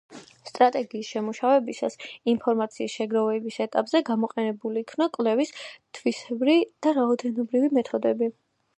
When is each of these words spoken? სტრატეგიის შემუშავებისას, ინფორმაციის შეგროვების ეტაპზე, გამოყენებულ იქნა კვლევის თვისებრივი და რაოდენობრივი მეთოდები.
სტრატეგიის 0.49 1.09
შემუშავებისას, 1.15 1.97
ინფორმაციის 2.33 2.97
შეგროვების 3.01 3.61
ეტაპზე, 3.67 4.03
გამოყენებულ 4.09 4.83
იქნა 4.85 5.11
კვლევის 5.19 5.55
თვისებრივი 6.01 6.61
და 6.87 6.99
რაოდენობრივი 7.01 7.75
მეთოდები. 7.81 8.37